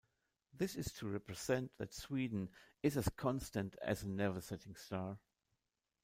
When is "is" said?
0.75-0.91, 2.81-2.97